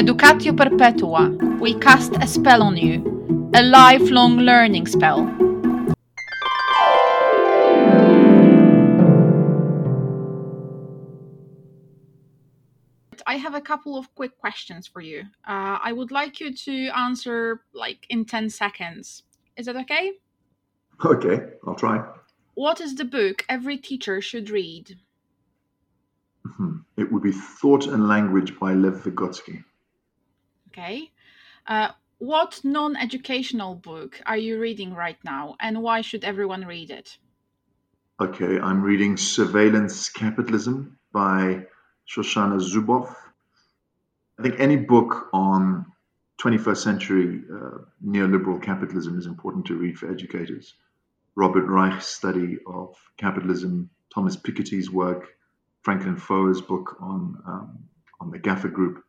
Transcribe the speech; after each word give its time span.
Educatio 0.00 0.56
Perpetua, 0.56 1.28
we 1.60 1.74
cast 1.74 2.14
a 2.22 2.26
spell 2.26 2.62
on 2.62 2.74
you, 2.74 3.50
a 3.54 3.62
lifelong 3.62 4.38
learning 4.38 4.86
spell. 4.86 5.28
I 13.26 13.36
have 13.36 13.54
a 13.54 13.60
couple 13.60 13.98
of 13.98 14.14
quick 14.14 14.38
questions 14.38 14.86
for 14.86 15.02
you. 15.02 15.20
Uh, 15.46 15.76
I 15.84 15.92
would 15.92 16.10
like 16.10 16.40
you 16.40 16.54
to 16.54 16.88
answer 16.96 17.60
like 17.74 18.06
in 18.08 18.24
10 18.24 18.48
seconds. 18.48 19.24
Is 19.58 19.66
that 19.66 19.76
okay? 19.76 20.12
Okay, 21.04 21.40
I'll 21.66 21.74
try. 21.74 22.02
What 22.54 22.80
is 22.80 22.94
the 22.94 23.04
book 23.04 23.44
every 23.50 23.76
teacher 23.76 24.22
should 24.22 24.48
read? 24.48 24.96
Hmm. 26.56 26.78
It 26.96 27.12
would 27.12 27.22
be 27.22 27.32
Thought 27.32 27.86
and 27.86 28.08
Language 28.08 28.58
by 28.58 28.72
Lev 28.72 29.04
Vygotsky. 29.04 29.62
Okay. 30.80 31.10
Uh, 31.66 31.88
what 32.18 32.60
non 32.64 32.96
educational 32.96 33.74
book 33.74 34.18
are 34.24 34.38
you 34.38 34.58
reading 34.58 34.94
right 34.94 35.18
now, 35.22 35.56
and 35.60 35.82
why 35.82 36.00
should 36.00 36.24
everyone 36.24 36.64
read 36.64 36.90
it? 36.90 37.18
Okay, 38.18 38.58
I'm 38.58 38.80
reading 38.80 39.18
Surveillance 39.18 40.08
Capitalism 40.08 40.98
by 41.12 41.66
Shoshana 42.08 42.60
Zuboff. 42.60 43.14
I 44.38 44.42
think 44.42 44.58
any 44.58 44.76
book 44.76 45.28
on 45.34 45.84
21st 46.42 46.76
century 46.78 47.42
uh, 47.54 47.78
neoliberal 48.02 48.62
capitalism 48.62 49.18
is 49.18 49.26
important 49.26 49.66
to 49.66 49.76
read 49.76 49.98
for 49.98 50.10
educators. 50.10 50.74
Robert 51.36 51.66
Reich's 51.66 52.06
study 52.06 52.56
of 52.66 52.96
capitalism, 53.18 53.90
Thomas 54.14 54.34
Piketty's 54.36 54.90
work, 54.90 55.28
Franklin 55.82 56.16
Foer's 56.16 56.62
book 56.62 56.96
on 57.02 57.36
um, 57.46 57.78
on 58.18 58.30
the 58.30 58.38
GAFA 58.38 58.72
Group, 58.72 59.04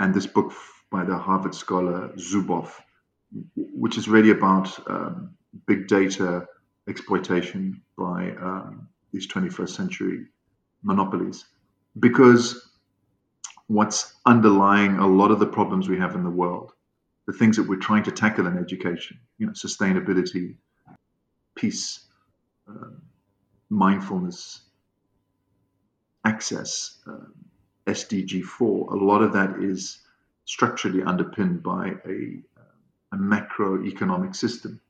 and 0.00 0.12
this 0.12 0.26
book 0.26 0.52
by 0.94 1.04
the 1.04 1.18
Harvard 1.18 1.56
scholar 1.56 2.12
Zuboff, 2.16 2.70
which 3.56 3.98
is 3.98 4.06
really 4.06 4.30
about 4.30 4.68
um, 4.88 5.34
big 5.66 5.88
data 5.88 6.46
exploitation 6.88 7.82
by 7.98 8.30
um, 8.40 8.88
these 9.12 9.26
21st 9.26 9.70
century 9.70 10.26
monopolies. 10.84 11.46
Because 11.98 12.70
what's 13.66 14.14
underlying 14.24 14.98
a 14.98 15.06
lot 15.20 15.32
of 15.32 15.40
the 15.40 15.46
problems 15.58 15.88
we 15.88 15.98
have 15.98 16.14
in 16.14 16.22
the 16.22 16.30
world, 16.30 16.70
the 17.26 17.32
things 17.32 17.56
that 17.56 17.68
we're 17.68 17.86
trying 17.90 18.04
to 18.04 18.12
tackle 18.12 18.46
in 18.46 18.56
education, 18.56 19.18
you 19.38 19.46
know, 19.46 19.52
sustainability, 19.52 20.54
peace, 21.56 22.06
uh, 22.70 22.94
mindfulness, 23.68 24.60
access, 26.24 26.98
uh, 27.08 27.26
SDG 27.88 28.44
4, 28.44 28.94
a 28.94 28.96
lot 28.96 29.22
of 29.22 29.32
that 29.32 29.56
is 29.60 29.98
structurally 30.44 31.02
underpinned 31.02 31.62
by 31.62 31.92
a, 32.06 32.42
a 33.12 33.16
macroeconomic 33.16 34.34
system 34.34 34.80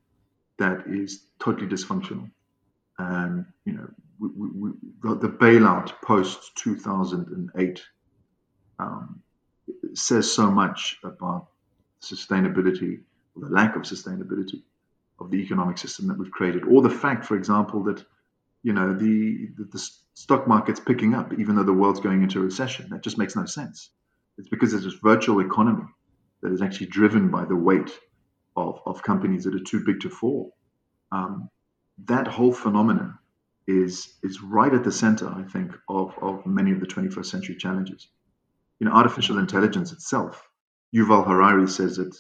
that 0.58 0.84
is 0.86 1.24
totally 1.38 1.66
dysfunctional. 1.66 2.30
And, 2.98 3.46
you 3.64 3.72
know, 3.72 3.88
we, 4.19 4.28
we, 4.34 4.70
the, 5.02 5.14
the, 5.16 5.28
bailout 5.28 5.92
post 6.02 6.56
2008 6.56 7.83
um, 8.78 9.20
says 9.94 10.30
so 10.30 10.50
much 10.50 10.98
about 11.02 11.48
sustainability, 12.00 13.00
or 13.34 13.48
the 13.48 13.52
lack 13.52 13.74
of 13.77 13.83
sustainability 13.83 14.62
of 15.20 15.30
the 15.30 15.39
economic 15.39 15.78
system 15.78 16.06
that 16.08 16.18
we've 16.18 16.30
created, 16.30 16.64
or 16.64 16.83
the 16.83 16.91
fact, 16.91 17.24
for 17.24 17.36
example, 17.36 17.83
that 17.84 18.05
you 18.62 18.72
know 18.72 18.94
the, 18.94 19.48
the, 19.56 19.64
the 19.64 19.91
stock 20.14 20.46
market's 20.46 20.80
picking 20.80 21.14
up 21.14 21.33
even 21.39 21.56
though 21.56 21.64
the 21.64 21.72
world's 21.72 22.00
going 22.00 22.22
into 22.22 22.41
a 22.41 22.44
recession. 22.44 22.89
That 22.91 23.02
just 23.02 23.18
makes 23.18 23.36
no 23.36 23.44
sense. 23.46 23.91
It's 24.38 24.48
because 24.48 24.72
there's 24.72 24.84
this 24.84 25.00
virtual 25.02 25.40
economy 25.40 25.84
that 26.42 26.52
is 26.52 26.62
actually 26.62 26.88
driven 26.88 27.30
by 27.30 27.44
the 27.44 27.56
weight 27.56 27.90
of, 28.56 28.80
of 28.86 29.02
companies 29.02 29.44
that 29.44 29.54
are 29.54 29.64
too 29.64 29.84
big 29.84 30.00
to 30.00 30.10
fall. 30.10 30.56
Um, 31.12 31.48
that 32.06 32.27
whole 32.27 32.52
phenomenon 32.52 33.18
is 33.67 34.14
is 34.23 34.42
right 34.42 34.74
at 34.74 34.84
the 34.84 34.92
center, 34.92 35.28
I 35.28 35.42
think, 35.44 35.73
of, 35.89 36.14
of 36.20 36.44
many 36.44 36.73
of 36.73 36.80
the 36.80 36.86
21st 36.86 37.27
century 37.27 37.56
challenges. 37.56 38.08
You 38.80 38.86
know, 38.86 38.92
artificial 38.92 39.39
intelligence 39.39 39.92
itself. 39.92 40.46
Yuval 40.94 41.27
Harari 41.27 41.68
says 41.68 41.96
that 41.96 42.14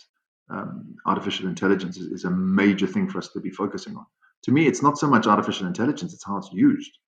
um, 0.50 0.96
artificial 1.06 1.48
intelligence 1.48 1.96
is, 1.98 2.06
is 2.06 2.24
a 2.24 2.30
major 2.30 2.86
thing 2.86 3.08
for 3.08 3.18
us 3.18 3.28
to 3.28 3.40
be 3.40 3.50
focusing 3.50 3.96
on 3.96 4.06
to 4.44 4.52
me, 4.52 4.66
it's 4.66 4.82
not 4.82 4.98
so 4.98 5.08
much 5.08 5.26
artificial 5.26 5.66
intelligence; 5.66 6.12
it's 6.12 6.24
how 6.24 6.36
it's 6.36 6.52
used. 6.52 6.98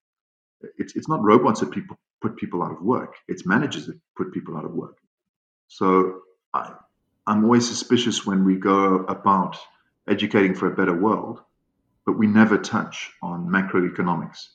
It's 0.78 0.96
it's 0.96 1.08
not 1.08 1.22
robots 1.22 1.60
that 1.60 1.70
people 1.70 1.98
put 2.20 2.36
people 2.36 2.62
out 2.62 2.72
of 2.72 2.82
work; 2.82 3.14
it's 3.28 3.46
managers 3.46 3.86
that 3.86 3.98
put 4.16 4.32
people 4.32 4.56
out 4.56 4.64
of 4.64 4.72
work. 4.72 4.98
So 5.68 6.20
I, 6.54 6.72
I'm 7.26 7.44
always 7.44 7.68
suspicious 7.68 8.24
when 8.24 8.44
we 8.44 8.56
go 8.56 9.04
about 9.08 9.56
educating 10.08 10.54
for 10.54 10.72
a 10.72 10.76
better 10.76 10.94
world, 10.94 11.40
but 12.04 12.18
we 12.18 12.26
never 12.26 12.56
touch 12.58 13.10
on 13.22 13.48
macroeconomics 13.48 14.48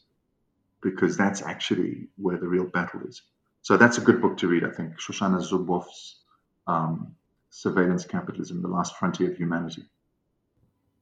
because 0.81 1.17
that's 1.17 1.41
actually 1.41 2.07
where 2.17 2.38
the 2.38 2.47
real 2.47 2.66
battle 2.66 3.01
is. 3.07 3.22
So 3.61 3.78
that's 3.78 3.97
a 3.97 4.01
good 4.01 4.22
book 4.22 4.38
to 4.38 4.47
read, 4.47 4.63
I 4.63 4.72
think. 4.72 4.99
Shoshana 4.99 5.39
Zuboff's 5.47 6.22
um, 6.66 7.16
Surveillance 7.49 8.05
Capitalism: 8.05 8.61
The 8.61 8.67
Last 8.67 8.97
Frontier 8.97 9.31
of 9.31 9.38
Humanity. 9.38 9.83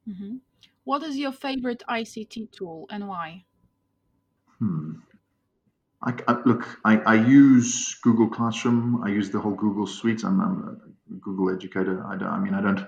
Mm-hmm. 0.09 0.37
What 0.83 1.03
is 1.03 1.17
your 1.17 1.31
favorite 1.31 1.83
ICT 1.87 2.51
tool 2.51 2.87
and 2.89 3.07
why? 3.07 3.45
Hmm. 4.57 4.93
I, 6.01 6.13
I, 6.27 6.37
look, 6.45 6.79
I, 6.85 6.97
I, 6.97 7.15
use 7.15 7.95
Google 8.03 8.29
Classroom. 8.29 9.01
I 9.03 9.09
use 9.09 9.31
the 9.31 9.39
whole 9.39 9.55
Google 9.55 9.85
suite. 9.85 10.23
I'm, 10.23 10.39
I'm 10.39 10.81
a 11.11 11.15
Google 11.19 11.53
educator. 11.53 12.03
I, 12.05 12.13
I, 12.13 12.39
mean, 12.39 12.53
I 12.53 12.61
don't. 12.61 12.79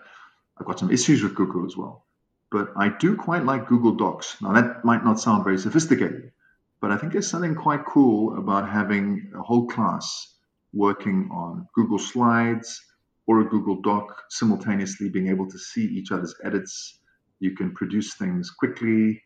I've 0.58 0.66
got 0.66 0.80
some 0.80 0.92
issues 0.92 1.22
with 1.22 1.36
Google 1.36 1.66
as 1.66 1.76
well, 1.76 2.06
but 2.52 2.70
I 2.78 2.90
do 2.90 3.16
quite 3.16 3.44
like 3.44 3.68
Google 3.68 3.96
Docs. 3.96 4.42
Now 4.42 4.54
that 4.54 4.86
might 4.86 5.04
not 5.04 5.20
sound 5.20 5.44
very 5.44 5.58
sophisticated, 5.58 6.32
but 6.80 6.92
I 6.92 6.98
think 6.98 7.14
there's 7.14 7.30
something 7.30 7.56
quite 7.56 7.86
cool 7.86 8.38
about 8.38 8.70
having 8.70 9.32
a 9.36 9.42
whole 9.42 9.68
class 9.68 10.36
working 10.74 11.30
on 11.34 11.68
Google 11.74 12.00
Slides 12.00 12.82
or 13.28 13.42
a 13.42 13.50
Google 13.50 13.82
Doc 13.82 14.24
simultaneously, 14.30 15.10
being 15.10 15.28
able 15.28 15.50
to 15.50 15.58
see 15.58 15.84
each 15.84 16.12
other's 16.12 16.36
edits 16.44 17.00
you 17.42 17.56
can 17.56 17.74
produce 17.74 18.14
things 18.14 18.52
quickly. 18.52 19.22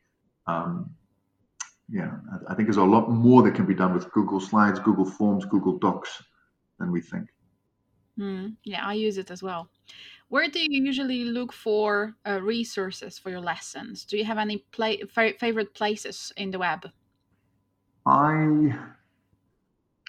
Um, 0.47 0.95
yeah, 1.89 2.11
I, 2.31 2.53
I 2.53 2.55
think 2.55 2.67
there's 2.67 2.77
a 2.77 2.83
lot 2.83 3.09
more 3.09 3.43
that 3.43 3.55
can 3.55 3.65
be 3.65 3.75
done 3.75 3.93
with 3.93 4.11
Google 4.11 4.39
Slides, 4.39 4.79
Google 4.79 5.05
Forms, 5.05 5.45
Google 5.45 5.77
Docs 5.77 6.23
than 6.79 6.91
we 6.91 7.01
think. 7.01 7.29
Mm, 8.19 8.55
yeah, 8.63 8.85
I 8.85 8.93
use 8.93 9.17
it 9.17 9.31
as 9.31 9.43
well. 9.43 9.69
Where 10.29 10.47
do 10.47 10.59
you 10.59 10.83
usually 10.83 11.25
look 11.25 11.53
for 11.53 12.15
uh, 12.27 12.41
resources 12.41 13.19
for 13.19 13.29
your 13.29 13.41
lessons? 13.41 14.05
Do 14.05 14.17
you 14.17 14.25
have 14.25 14.37
any 14.37 14.65
play, 14.71 15.01
favorite 15.03 15.73
places 15.73 16.31
in 16.35 16.51
the 16.51 16.59
web? 16.59 16.89
I, 18.05 18.75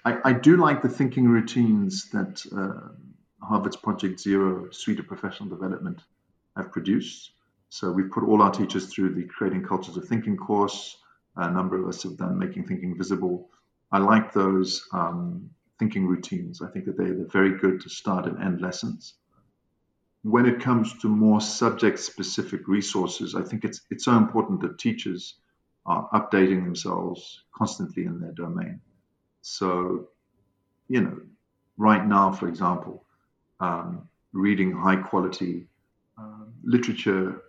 I, 0.05 0.17
I 0.23 0.33
do 0.33 0.57
like 0.57 0.81
the 0.81 0.89
thinking 0.89 1.27
routines 1.27 2.09
that 2.09 2.43
uh, 2.55 2.93
Harvard's 3.45 3.75
Project 3.75 4.19
Zero 4.19 4.69
suite 4.71 4.99
of 4.99 5.07
professional 5.07 5.49
development 5.49 6.01
have 6.55 6.71
produced. 6.71 7.31
So 7.69 7.91
we've 7.91 8.09
put 8.09 8.23
all 8.23 8.41
our 8.41 8.51
teachers 8.51 8.87
through 8.87 9.13
the 9.13 9.23
Creating 9.25 9.63
Cultures 9.63 9.97
of 9.97 10.07
Thinking 10.07 10.37
course. 10.37 10.97
A 11.37 11.51
number 11.51 11.79
of 11.79 11.87
us 11.87 12.03
have 12.03 12.17
done 12.17 12.37
Making 12.37 12.65
Thinking 12.65 12.97
Visible. 12.97 13.49
I 13.91 13.99
like 13.99 14.33
those 14.33 14.87
um, 14.91 15.49
thinking 15.79 16.05
routines. 16.07 16.61
I 16.61 16.67
think 16.67 16.85
that 16.85 16.97
they're, 16.97 17.13
they're 17.13 17.25
very 17.25 17.57
good 17.57 17.81
to 17.81 17.89
start 17.89 18.25
and 18.25 18.41
end 18.41 18.61
lessons. 18.61 19.13
When 20.23 20.45
it 20.45 20.59
comes 20.59 20.97
to 20.99 21.07
more 21.07 21.39
subject 21.39 21.99
specific 21.99 22.67
resources, 22.67 23.35
I 23.35 23.43
think 23.43 23.63
it's, 23.63 23.81
it's 23.89 24.05
so 24.05 24.17
important 24.17 24.61
that 24.61 24.79
teachers 24.79 25.35
are 25.85 26.09
updating 26.09 26.65
themselves 26.65 27.43
constantly 27.55 28.05
in 28.05 28.19
their 28.19 28.33
domain. 28.33 28.81
So, 29.41 30.09
you 30.89 31.01
know, 31.01 31.21
right 31.77 32.05
now, 32.05 32.31
for 32.31 32.49
example, 32.49 33.05
um, 33.59 34.09
reading 34.33 34.73
high 34.73 34.97
quality 34.97 35.67
um, 36.17 36.53
literature 36.63 37.41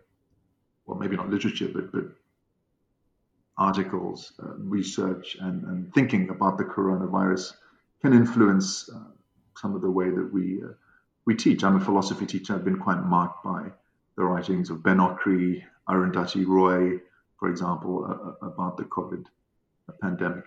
well, 0.89 0.99
maybe 0.99 1.17
not 1.17 1.31
literature, 1.31 1.69
but, 1.73 1.93
but 1.93 2.05
articles, 3.59 4.33
uh, 4.43 4.55
research, 4.57 5.37
and, 5.41 5.65
and, 5.65 5.93
thinking 5.93 6.31
about 6.31 6.57
the 6.59 6.65
coronavirus 6.65 7.55
can 8.01 8.13
influence 8.13 8.89
uh, 8.89 9.01
some 9.57 9.75
of 9.75 9.83
the 9.83 9.91
way 9.91 10.09
that 10.11 10.33
we 10.33 10.63
uh, 10.63 10.69
we 11.27 11.35
teach. 11.35 11.65
I'm 11.65 11.77
a 11.77 11.81
philosophy 11.81 12.25
teacher. 12.25 12.55
I've 12.55 12.65
been 12.65 12.79
quite 12.79 13.03
marked 13.03 13.45
by 13.45 13.71
the 14.17 14.25
writings 14.25 14.71
of 14.71 14.83
Ben 14.83 14.99
Okri, 14.99 15.63
Arundhati 15.89 16.47
Roy, 16.47 17.01
for 17.39 17.51
example, 17.51 18.05
uh, 18.05 18.47
uh, 18.47 18.49
about 18.49 18.77
the 18.77 18.85
COVID 18.85 19.25
pandemic. 20.01 20.45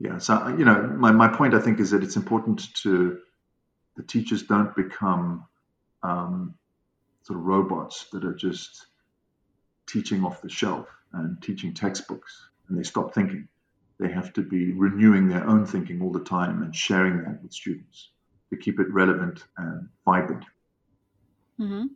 Yeah, 0.00 0.18
so 0.18 0.48
you 0.58 0.64
know, 0.64 0.82
my, 0.82 1.12
my 1.12 1.28
point 1.28 1.54
I 1.54 1.60
think 1.60 1.78
is 1.78 1.92
that 1.92 2.02
it's 2.02 2.16
important 2.16 2.74
to 2.82 3.20
the 3.96 4.02
teachers 4.02 4.42
don't 4.42 4.74
become 4.74 5.46
um, 6.02 6.54
sort 7.22 7.38
of 7.38 7.44
robots 7.44 8.06
that 8.12 8.24
are 8.24 8.34
just 8.34 8.86
teaching 9.86 10.24
off 10.24 10.42
the 10.42 10.48
shelf 10.48 10.88
and 11.14 11.40
teaching 11.42 11.74
textbooks 11.74 12.48
and 12.68 12.78
they 12.78 12.82
stop 12.82 13.14
thinking. 13.14 13.48
They 13.98 14.10
have 14.10 14.32
to 14.34 14.42
be 14.42 14.72
renewing 14.72 15.28
their 15.28 15.46
own 15.46 15.64
thinking 15.66 16.02
all 16.02 16.12
the 16.12 16.24
time 16.24 16.62
and 16.62 16.74
sharing 16.74 17.22
that 17.22 17.42
with 17.42 17.52
students. 17.52 18.10
to 18.50 18.56
keep 18.56 18.80
it 18.80 18.92
relevant 18.92 19.46
and 19.58 19.88
vibrant. 20.04 20.44
hmm 21.58 21.86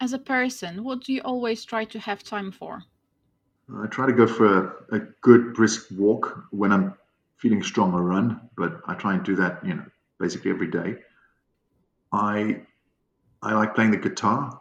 As 0.00 0.12
a 0.12 0.18
person, 0.18 0.84
what 0.84 1.02
do 1.02 1.12
you 1.12 1.20
always 1.22 1.64
try 1.64 1.84
to 1.86 1.98
have 1.98 2.22
time 2.22 2.52
for? 2.52 2.84
I 3.82 3.86
try 3.86 4.06
to 4.06 4.12
go 4.12 4.26
for 4.26 4.46
a, 4.90 4.96
a 4.96 5.00
good 5.22 5.54
brisk 5.54 5.86
walk 5.92 6.44
when 6.50 6.72
I'm 6.72 6.94
feeling 7.36 7.62
strong 7.62 7.94
or 7.94 8.02
run, 8.02 8.48
but 8.56 8.80
I 8.86 8.94
try 8.94 9.14
and 9.14 9.24
do 9.24 9.36
that, 9.36 9.64
you 9.64 9.74
know, 9.74 9.86
basically 10.18 10.50
every 10.50 10.68
day. 10.70 10.98
I 12.12 12.62
I 13.42 13.54
like 13.54 13.74
playing 13.76 13.92
the 13.92 13.98
guitar. 13.98 14.60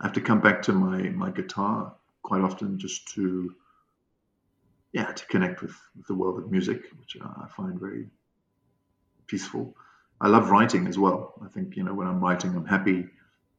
I 0.00 0.06
have 0.06 0.14
to 0.14 0.22
come 0.22 0.40
back 0.42 0.62
to 0.64 0.74
my 0.74 1.10
my 1.10 1.30
guitar 1.32 1.95
quite 2.26 2.40
often 2.40 2.76
just 2.76 3.06
to 3.14 3.54
yeah 4.92 5.12
to 5.12 5.24
connect 5.26 5.62
with, 5.62 5.76
with 5.96 6.06
the 6.08 6.14
world 6.14 6.38
of 6.38 6.50
music, 6.50 6.80
which 6.98 7.16
I 7.22 7.46
find 7.56 7.78
very 7.78 8.06
peaceful. 9.28 9.76
I 10.20 10.28
love 10.28 10.50
writing 10.50 10.88
as 10.88 10.98
well. 10.98 11.20
I 11.44 11.48
think 11.48 11.76
you 11.76 11.84
know 11.84 11.94
when 11.94 12.08
I'm 12.08 12.20
writing, 12.20 12.56
I'm 12.56 12.66
happy, 12.66 13.06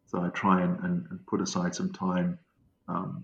so 0.08 0.22
I 0.22 0.30
try 0.30 0.62
and, 0.62 0.80
and, 0.84 1.06
and 1.10 1.26
put 1.28 1.40
aside 1.42 1.74
some 1.76 1.94
time 1.94 2.40
um, 2.90 3.24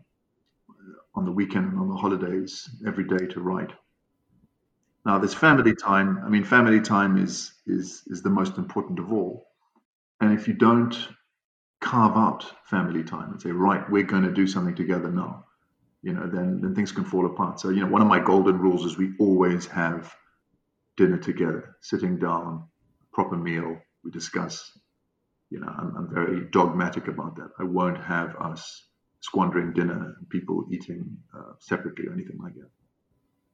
on 1.13 1.25
the 1.25 1.31
weekend 1.31 1.71
and 1.71 1.79
on 1.79 1.89
the 1.89 1.95
holidays 1.95 2.69
every 2.87 3.03
day 3.03 3.25
to 3.33 3.41
write. 3.41 3.71
Now, 5.05 5.19
there's 5.19 5.33
family 5.33 5.75
time. 5.75 6.21
I 6.25 6.29
mean, 6.29 6.45
family 6.45 6.79
time 6.79 7.17
is 7.17 7.51
is 7.67 8.03
is 8.07 8.21
the 8.21 8.29
most 8.39 8.57
important 8.57 8.97
of 8.99 9.11
all. 9.11 9.47
And 10.21 10.39
if 10.39 10.47
you 10.47 10.53
don't 10.53 10.95
carve 11.83 12.15
out 12.15 12.45
family 12.63 13.03
time 13.03 13.31
and 13.31 13.41
say, 13.41 13.51
right, 13.51 13.83
we're 13.89 14.03
going 14.03 14.23
to 14.23 14.31
do 14.31 14.47
something 14.47 14.75
together 14.75 15.11
now, 15.11 15.45
you 16.01 16.13
know, 16.13 16.27
then 16.27 16.61
then 16.61 16.73
things 16.73 16.91
can 16.91 17.03
fall 17.03 17.25
apart. 17.25 17.59
So, 17.59 17.69
you 17.69 17.81
know, 17.81 17.91
one 17.91 18.01
of 18.01 18.07
my 18.07 18.19
golden 18.19 18.57
rules 18.57 18.85
is 18.85 18.97
we 18.97 19.13
always 19.19 19.65
have 19.67 20.11
dinner 20.95 21.17
together, 21.17 21.75
sitting 21.81 22.17
down, 22.19 22.65
proper 23.11 23.35
meal. 23.35 23.77
We 24.03 24.11
discuss. 24.11 24.71
You 25.49 25.59
know, 25.59 25.67
I'm, 25.67 25.95
I'm 25.97 26.09
very 26.13 26.45
dogmatic 26.51 27.07
about 27.07 27.35
that. 27.35 27.49
I 27.59 27.63
won't 27.63 28.01
have 28.01 28.35
us 28.37 28.87
squandering 29.19 29.73
dinner 29.73 30.15
and 30.17 30.29
people 30.29 30.65
eating 30.71 31.17
uh, 31.37 31.53
separately 31.59 32.07
or 32.07 32.13
anything 32.13 32.39
like 32.41 32.55
that. 32.55 32.69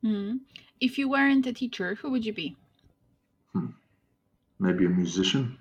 Hmm. 0.07 0.37
If 0.79 0.97
you 0.97 1.09
weren't 1.09 1.45
a 1.45 1.53
teacher, 1.53 1.95
who 1.95 2.09
would 2.11 2.25
you 2.25 2.33
be? 2.33 2.55
Hmm. 3.53 3.71
Maybe 4.59 4.85
a 4.85 4.89
musician. 4.89 5.57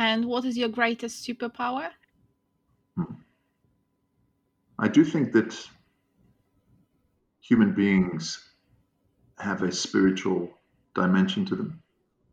And 0.00 0.24
what 0.24 0.46
is 0.46 0.56
your 0.56 0.70
greatest 0.70 1.28
superpower? 1.28 1.90
I 4.78 4.88
do 4.88 5.04
think 5.04 5.32
that 5.32 5.54
human 7.42 7.74
beings 7.74 8.48
have 9.38 9.62
a 9.62 9.70
spiritual 9.70 10.48
dimension 10.94 11.44
to 11.44 11.54
them. 11.54 11.82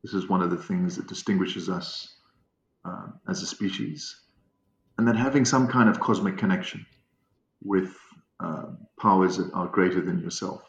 This 0.01 0.13
is 0.13 0.29
one 0.29 0.41
of 0.41 0.49
the 0.49 0.63
things 0.69 0.95
that 0.95 1.07
distinguishes 1.07 1.67
us 1.67 2.15
uh, 2.85 3.07
as 3.27 3.41
a 3.41 3.45
species. 3.45 4.15
And 4.97 5.05
that 5.05 5.17
having 5.17 5.43
some 5.43 5.67
kind 5.67 5.89
of 5.89 5.99
cosmic 5.99 6.37
connection 6.37 6.85
with 7.61 7.93
uh, 8.39 8.67
powers 8.97 9.35
that 9.35 9.51
are 9.53 9.67
greater 9.67 9.99
than 9.99 10.19
yourself. 10.21 10.63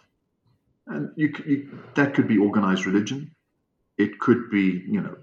And 0.88 1.12
you, 1.14 1.32
you, 1.46 1.78
that 1.94 2.14
could 2.14 2.26
be 2.26 2.38
organized 2.38 2.86
religion. 2.86 3.36
It 3.98 4.18
could 4.18 4.50
be, 4.50 4.82
you 4.88 5.00
know, 5.00 5.16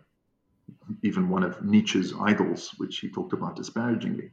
even 1.04 1.30
one 1.30 1.44
of 1.44 1.64
Nietzsche's 1.64 2.14
idols, 2.20 2.72
which 2.78 3.00
he 3.00 3.10
talked 3.10 3.34
about 3.34 3.56
disparagingly, 3.56 4.32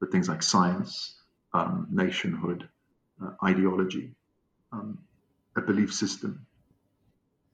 but 0.00 0.10
things 0.10 0.28
like 0.28 0.42
science, 0.42 1.20
um, 1.52 1.86
nationhood, 1.90 2.68
uh, 3.22 3.30
ideology, 3.44 4.14
um, 4.72 4.98
a 5.56 5.60
belief 5.60 5.92
system. 5.92 6.46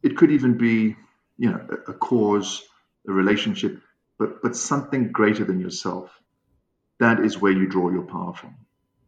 It 0.02 0.16
could 0.16 0.30
even 0.30 0.56
be, 0.56 0.96
you 1.38 1.50
know, 1.50 1.66
a, 1.70 1.90
a 1.90 1.94
cause, 1.94 2.62
a 3.06 3.12
relationship, 3.12 3.80
but 4.18 4.42
but 4.42 4.56
something 4.56 5.12
greater 5.12 5.44
than 5.44 5.60
yourself. 5.60 6.10
That 6.98 7.20
is 7.20 7.38
where 7.38 7.52
you 7.52 7.68
draw 7.68 7.90
your 7.90 8.02
power 8.02 8.34
from. 8.34 8.54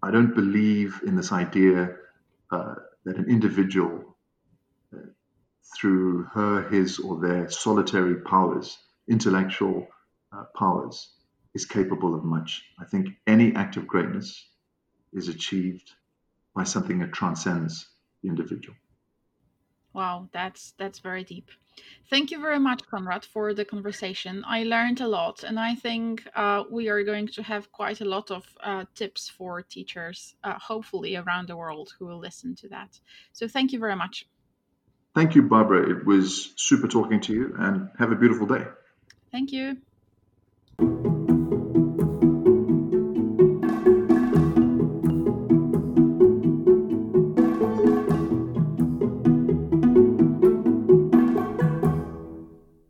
I 0.03 0.11
don't 0.11 0.35
believe 0.35 1.01
in 1.07 1.17
this 1.17 1.33
idea 1.33 1.97
uh, 2.51 2.75
that 3.05 3.17
an 3.17 3.29
individual, 3.29 4.17
uh, 4.95 4.99
through 5.77 6.25
her, 6.25 6.69
his, 6.69 6.99
or 6.99 7.21
their 7.21 7.51
solitary 7.51 8.17
powers, 8.17 8.79
intellectual 9.09 9.87
uh, 10.33 10.45
powers, 10.57 11.15
is 11.55 11.67
capable 11.67 12.15
of 12.15 12.25
much. 12.25 12.63
I 12.81 12.85
think 12.85 13.09
any 13.27 13.55
act 13.55 13.77
of 13.77 13.87
greatness 13.87 14.49
is 15.13 15.29
achieved 15.29 15.91
by 16.55 16.65
something 16.65 16.99
that 17.01 17.13
transcends 17.13 17.87
the 18.23 18.29
individual. 18.29 18.77
Wow, 19.93 20.29
that's 20.33 20.73
that's 20.79 21.01
very 21.01 21.23
deep. 21.23 21.51
Thank 22.09 22.31
you 22.31 22.41
very 22.41 22.59
much, 22.59 22.83
Conrad, 22.91 23.25
for 23.25 23.53
the 23.53 23.65
conversation. 23.65 24.43
I 24.47 24.63
learned 24.63 25.01
a 25.01 25.09
lot, 25.09 25.45
and 25.45 25.61
I 25.61 25.75
think 25.75 26.27
uh, 26.35 26.65
we 26.71 26.89
are 26.89 27.03
going 27.03 27.29
to 27.29 27.43
have 27.43 27.71
quite 27.73 28.01
a 28.01 28.07
lot 28.07 28.31
of 28.31 28.45
uh, 28.63 28.85
tips 28.95 29.29
for 29.29 29.61
teachers, 29.63 30.35
uh, 30.45 30.59
hopefully 30.59 31.17
around 31.17 31.49
the 31.49 31.57
world, 31.57 31.93
who 31.99 32.07
will 32.07 32.19
listen 32.19 32.55
to 32.57 32.69
that. 32.69 32.99
So, 33.33 33.49
thank 33.49 33.73
you 33.73 33.79
very 33.79 33.97
much. 33.97 34.27
Thank 35.15 35.35
you, 35.35 35.43
Barbara. 35.43 35.91
It 35.91 36.07
was 36.07 36.55
super 36.57 36.89
talking 36.89 37.21
to 37.23 37.33
you, 37.35 37.55
and 37.59 37.91
have 37.99 38.13
a 38.13 38.17
beautiful 38.17 38.47
day. 38.47 38.65
Thank 39.33 39.53
you. 39.53 39.79